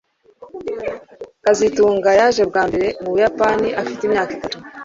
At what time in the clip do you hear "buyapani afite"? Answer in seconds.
3.13-4.01